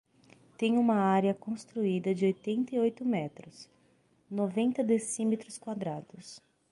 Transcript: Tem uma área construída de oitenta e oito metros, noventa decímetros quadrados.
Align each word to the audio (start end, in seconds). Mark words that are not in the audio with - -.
Tem 0.57 0.79
uma 0.79 0.95
área 0.95 1.31
construída 1.31 2.11
de 2.15 2.25
oitenta 2.25 2.75
e 2.75 2.79
oito 2.79 3.05
metros, 3.05 3.69
noventa 4.31 4.83
decímetros 4.83 5.59
quadrados. 5.59 6.39